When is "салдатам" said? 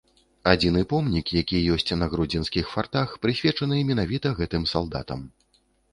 4.73-5.21